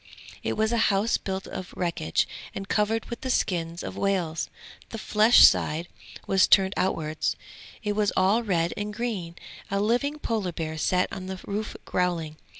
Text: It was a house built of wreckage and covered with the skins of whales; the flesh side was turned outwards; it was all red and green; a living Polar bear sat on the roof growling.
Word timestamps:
It 0.41 0.53
was 0.57 0.71
a 0.71 0.79
house 0.89 1.17
built 1.17 1.45
of 1.45 1.75
wreckage 1.77 2.27
and 2.55 2.67
covered 2.67 3.05
with 3.05 3.21
the 3.21 3.29
skins 3.29 3.83
of 3.83 3.95
whales; 3.99 4.49
the 4.89 4.97
flesh 4.97 5.43
side 5.45 5.87
was 6.25 6.47
turned 6.47 6.73
outwards; 6.75 7.35
it 7.83 7.93
was 7.95 8.11
all 8.17 8.41
red 8.41 8.73
and 8.75 8.91
green; 8.91 9.35
a 9.69 9.79
living 9.79 10.17
Polar 10.17 10.53
bear 10.53 10.75
sat 10.79 11.07
on 11.13 11.27
the 11.27 11.39
roof 11.45 11.75
growling. 11.85 12.37